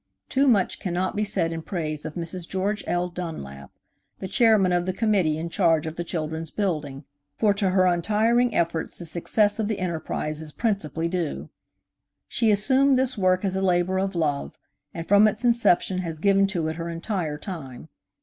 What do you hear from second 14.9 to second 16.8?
and from its inception has given to it